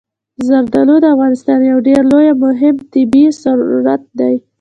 [0.47, 4.35] زردالو د افغانستان یو ډېر لوی او مهم طبعي ثروت دی.